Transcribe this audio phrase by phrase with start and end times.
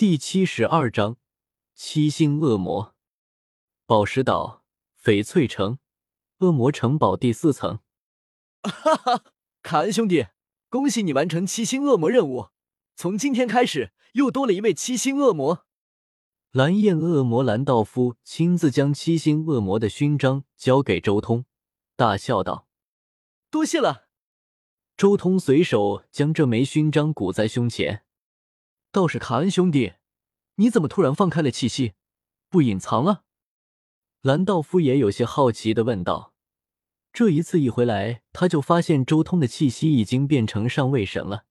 [0.00, 1.18] 第七十二章
[1.74, 2.94] 七星恶魔。
[3.84, 4.64] 宝石岛
[5.04, 5.78] 翡翠城，
[6.38, 7.80] 恶魔城堡第四层。
[8.62, 9.24] 哈哈，
[9.60, 10.28] 卡恩兄弟，
[10.70, 12.48] 恭喜你完成七星恶魔任务！
[12.96, 15.66] 从今天开始，又多了一位七星恶魔。
[16.52, 21.44] 蓝焰恶魔兰道夫亲自将七星恶魔的勋章交给周通，
[21.94, 22.66] 大笑道
[23.52, 24.08] ：“多谢了。”
[24.96, 28.06] 周通随手将这枚勋章鼓在胸前。
[28.92, 29.94] 倒是卡恩兄弟，
[30.56, 31.94] 你怎么突然放开了气息，
[32.48, 33.24] 不隐藏了？
[34.20, 36.34] 兰道夫也有些好奇的问道。
[37.12, 41.44] 这一次一回来，他就发现周通的气息已经变成上位神了，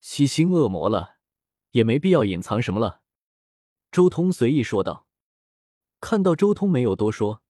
[0.00, 1.18] 七星恶魔了，
[1.70, 3.02] 也没必要隐藏什么了。
[3.92, 5.06] 周通随意说道。
[6.00, 7.42] 看到周通没有多说，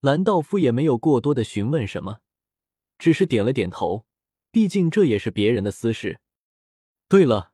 [0.00, 2.20] 兰道夫也没有过多的询问什么，
[2.98, 4.06] 只是点了点头。
[4.50, 6.20] 毕竟这也是别人的私事。
[7.08, 7.52] 对了。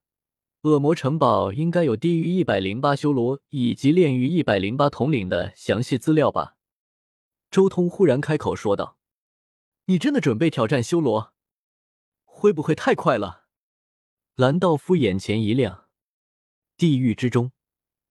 [0.65, 6.57] 恶魔城堡应该有地狱一百零八修罗以及炼狱一百零八统领的详细资料吧？
[7.51, 8.97] 周通忽然开口说道
[9.85, 11.35] ：“你真的准备挑战修罗？
[12.25, 13.45] 会不会太快了？”
[14.37, 15.85] 蓝道夫眼前一亮，
[16.79, 17.53] 地狱之中，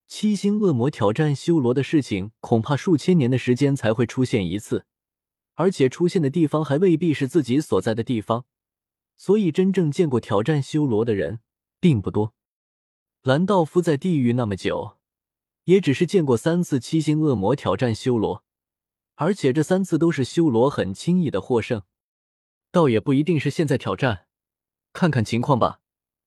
[0.08, 4.86] 七星恶魔挑战修罗的事情，恐怕数千年的时间才会出现一次，
[5.56, 8.46] 而且出现的地方还未必是自己所在的地方，
[9.18, 11.40] 所以真正见过挑战修罗的人
[11.80, 12.36] 并不多。
[13.24, 14.98] 兰道夫在地狱那么久，
[15.64, 18.44] 也只是见过三次七星恶魔挑战修罗，
[19.16, 21.84] 而且这三次都是修罗很轻易的获胜，
[22.70, 24.28] 倒也不一定是现在挑战，
[24.92, 25.80] 看看情况吧。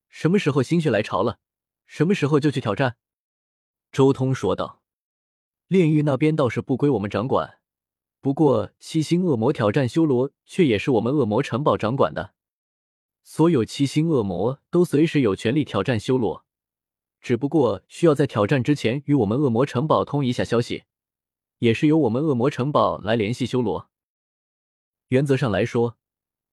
[0.08, 1.38] 什么时候心血来潮了，
[1.84, 2.96] 什么时候就去挑战。”
[3.92, 4.82] 周通说道。
[5.68, 7.58] “炼狱那边倒是不归我们掌管，
[8.22, 12.32] 不过七星恶魔挑战修罗却也是我们恶魔城堡掌管的，
[13.22, 16.44] 所有七星恶魔都随时有权利挑战修罗。”
[17.26, 20.84] 只不过需要在挑战之前与我们恶魔城堡通一下消息，
[21.58, 23.90] 也是由我们恶魔城堡来联系修罗。
[25.08, 25.98] 原则上来说，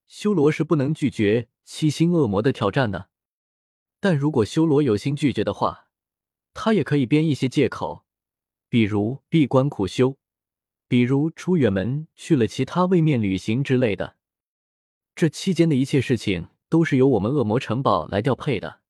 [0.08, 3.10] 修罗是不能拒绝七星恶魔的挑战的。
[4.00, 5.90] 但如果修罗有心拒绝的话，
[6.56, 8.06] 他也可以编一些借口，
[8.68, 10.18] 比如闭关苦修，
[10.88, 14.16] 比如出远门去了其他位面旅行之类的。
[15.14, 18.82] 这期间的一切事情都是由我们恶魔城堡来调配的。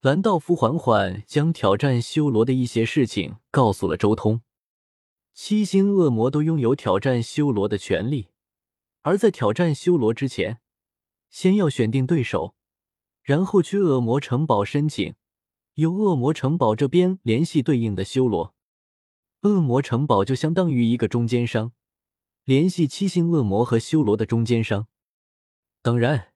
[0.00, 4.40] 蓝道夫缓缓将挑战修罗的一些事情告诉了周通。
[5.34, 8.28] 七星恶魔都拥有挑战修罗的权利，
[9.02, 10.60] 而在挑战修罗之前，
[11.28, 12.54] 先要选定对手，
[13.22, 15.14] 然后去恶魔城堡申请，
[15.74, 18.54] 由恶魔城堡这边联系对应的修罗。
[19.42, 21.72] 恶魔城堡就相当于一个中间商，
[22.44, 24.86] 联系七星恶魔和修罗的中间商。
[25.82, 26.32] 当然，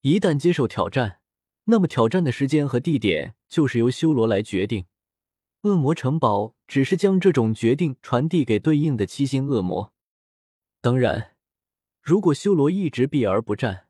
[0.00, 1.20] 一旦接受挑战。
[1.64, 4.86] 那么挑战的时间和地点就是由修罗来决定，
[5.62, 9.94] 恶魔城堡只是将这种决定传递给对应的七星恶魔。
[10.82, 11.36] 当然，
[12.02, 13.88] 如果修罗一直避而不战，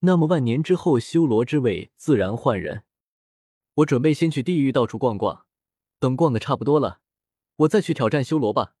[0.00, 2.84] 那么万年之后修罗之位自然换人。
[3.76, 5.46] 我准备先去地狱到处逛逛，
[5.98, 7.00] 等逛的差不多了，
[7.56, 8.74] 我再去挑战修罗吧。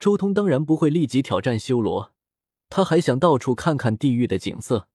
[0.00, 2.12] 周通当然不会立即挑战修罗，
[2.68, 4.88] 他还想到处看看地狱的景色。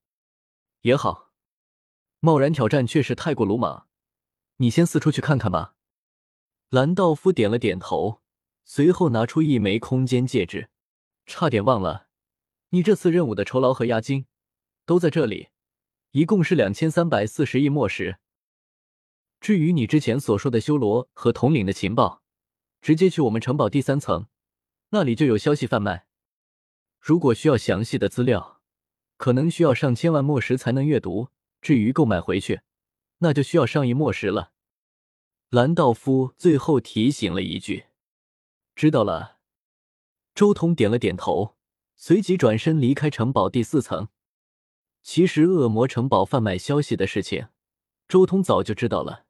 [0.82, 1.33] 也好。
[2.26, 3.86] 贸然挑战确实太过鲁莽，
[4.56, 5.76] 你先四处去看看吧。
[6.70, 8.22] 蓝道夫点了点头，
[8.64, 10.70] 随后拿出一枚空间戒指。
[11.26, 12.08] 差点忘了，
[12.70, 14.26] 你这次任务的酬劳和押金
[14.86, 15.50] 都在这里，
[16.12, 18.20] 一共是两千三百四十亿墨石。
[19.42, 22.24] 至于你之前所说的修罗和统领的情报，
[22.80, 24.28] 直接去我们城堡第三层，
[24.92, 26.06] 那里就有消息贩卖。
[27.02, 28.62] 如果需要详细的资料，
[29.18, 31.28] 可能需要上千万墨石才能阅读。
[31.64, 32.60] 至于购买回去，
[33.20, 34.52] 那就需要上亿墨石了。
[35.50, 37.86] 蓝道夫最后提醒了一句
[38.76, 39.38] ：“知道了。”
[40.36, 41.56] 周通点了点头，
[41.96, 44.10] 随即转身离开城堡第四层。
[45.04, 47.48] 其实，恶魔城堡贩卖消息的事情，
[48.10, 49.26] 周通早就知道了。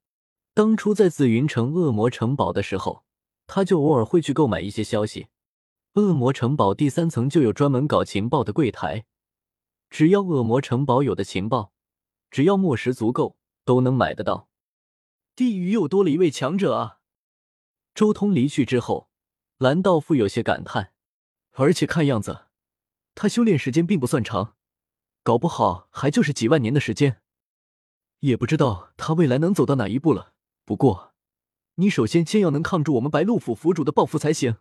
[0.55, 3.03] 当初在紫云城恶魔城堡的时候，
[3.45, 5.27] 他就偶尔会去购买一些消息。
[5.93, 9.05] 恶魔城堡第三层就有专门搞情报的柜台，
[9.91, 11.72] 只要恶魔城堡有的情报。
[12.33, 14.49] 只要墨石足够，都能买得到。
[15.35, 16.97] 地狱又多了一位强者啊！
[17.93, 19.07] 周通离去之后，
[19.59, 20.93] 蓝道夫有些感叹。
[21.51, 22.45] 而且看样子，
[23.13, 24.55] 他修炼时间并不算长，
[25.21, 27.21] 搞不好还就是几万年的时间。
[28.21, 30.33] 也不知道他未来能走到哪一步了。
[30.65, 31.13] 不过，
[31.75, 34.57] 你首先先要能抗住我们白鹿府府主的报复才行。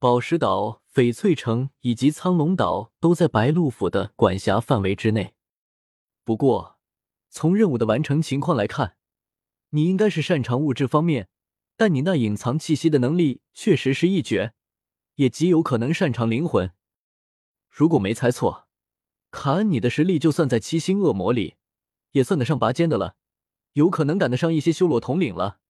[0.00, 5.36] 宝石岛、翡翠城以及苍龙岛都在白鹿府的管辖范围之内。
[6.24, 6.78] 不过，
[7.28, 8.96] 从任务的完成情况来看，
[9.70, 11.28] 你应该是擅长物质方面，
[11.76, 14.54] 但你那隐藏气息的能力确实是一绝，
[15.16, 16.72] 也极有可能擅长灵魂。
[17.68, 18.68] 如果没猜错，
[19.30, 21.56] 卡恩，你的实力就算在七星恶魔里，
[22.12, 23.16] 也算得上拔尖的了，
[23.72, 25.60] 有可能赶得上一些修罗统领了。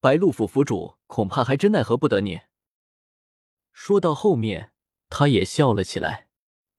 [0.00, 2.42] 白鹿府府主恐怕还真奈何不得你。
[3.72, 4.72] 说到后面，
[5.08, 6.28] 他也笑了起来。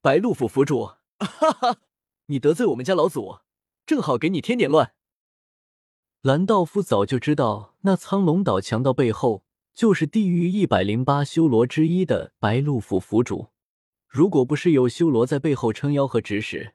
[0.02, 0.86] 白鹿府府主，
[1.18, 1.82] 哈哈，
[2.28, 3.38] 你得罪我们家老祖，
[3.86, 4.94] 正好给你添点乱。
[6.22, 9.44] 蓝道夫早就知道那苍龙岛强盗背后
[9.76, 13.50] 就是地狱一百零八修罗之一的白鹿府府主。
[14.08, 16.74] 如果不是有修罗在背后撑腰和指使，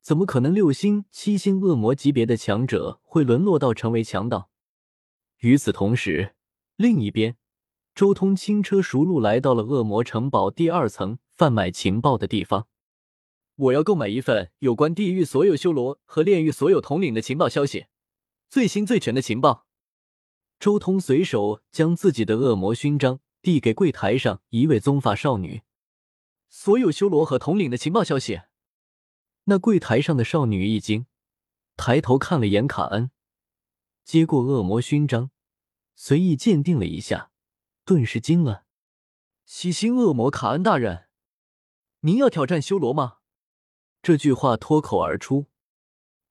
[0.00, 4.48] 怎么可能六星、七星恶魔级别的强者会沦落到成为强盗？
[5.40, 6.34] 与此同时，
[6.76, 7.36] 另一边，
[7.94, 12.68] 周通轻车熟路来到了恶魔城堡第二层贩卖情报的地方。
[13.58, 17.86] 我要购买一份有关地狱所有修罗和炼狱所有统领的情报消息，
[18.48, 19.66] 最新最全的情报。
[20.60, 25.62] 周通随手将自己的恶魔勋章递给柜台上一位棕发少女。
[26.48, 28.42] 所有修罗和统领的情报消息。
[29.44, 31.06] 那柜台上的少女一惊，
[31.76, 33.10] 抬头看了眼卡恩，
[34.04, 35.30] 接过恶魔勋章，
[35.96, 37.32] 随意鉴定了一下，
[37.84, 38.66] 顿时惊了。
[39.44, 41.08] 七星恶魔卡恩大人，
[42.00, 43.17] 您要挑战修罗吗？
[44.02, 45.46] 这句话脱口而出。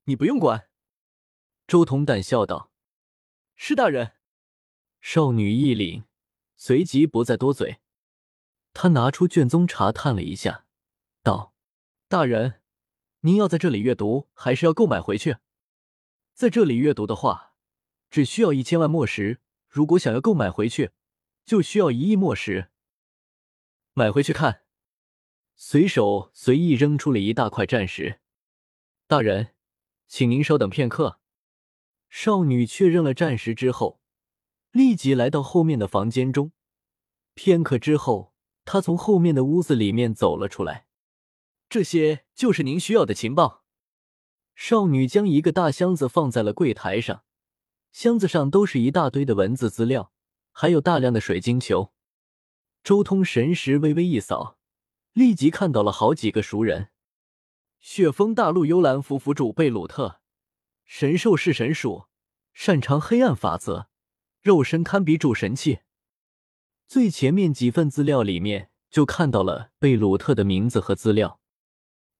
[0.05, 0.69] 你不用管。
[1.67, 2.71] 周彤淡笑道
[3.55, 4.13] ：“是大人。”
[5.01, 6.05] 少女一凛，
[6.55, 7.79] 随即不再多嘴。
[8.73, 10.65] 他拿出卷宗查探了一下，
[11.23, 11.53] 道
[12.07, 12.61] ：“大人，
[13.21, 15.37] 您要在这里阅读，还是要购买回去？
[16.33, 17.55] 在这里阅读的话，
[18.09, 20.91] 只需要一千万墨石；如果想要购买回去，
[21.43, 22.69] 就需要一亿墨石。
[23.93, 24.63] 买回去看。”
[25.57, 28.21] 随手随意扔出了一大块战石。
[29.07, 29.49] 大人，
[30.07, 31.19] 请您稍等片刻。
[32.09, 33.99] 少女确认了战石之后，
[34.71, 36.53] 立即来到后面的房间中。
[37.33, 38.33] 片刻之后。
[38.69, 40.87] 他从后面的屋子里面走了出来，
[41.69, 43.63] 这些就是您需要的情报。
[44.55, 47.23] 少女将一个大箱子放在了柜台上，
[47.93, 50.11] 箱子上都是一大堆的文字资料，
[50.51, 51.93] 还有大量的水晶球。
[52.83, 54.56] 周通神识微微一扫，
[55.17, 56.89] 立即看到了好几个熟人：
[57.79, 60.21] 雪峰大陆幽兰府府主贝鲁特，
[60.85, 62.05] 神兽是神鼠，
[62.53, 63.89] 擅长黑暗法则，
[64.43, 65.79] 肉身堪比主神器。
[66.85, 71.41] 最前面几份资料里面就看到了贝鲁特的名字和资料，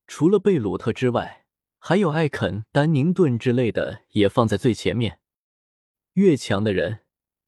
[0.07, 1.45] 除了贝鲁特之外，
[1.77, 5.19] 还有艾肯、丹宁顿之类的也放在最前面。
[6.13, 7.01] 越强的人，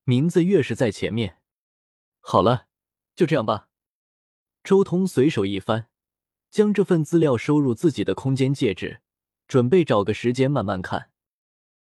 [0.04, 1.40] 名字越是在前面。
[2.20, 2.68] 好了，
[3.16, 3.69] 就这样吧。
[4.64, 5.88] 周通随手一翻，
[6.50, 9.02] 将这份资料收入自己的空间戒指，
[9.48, 11.10] 准备找个时间慢慢看。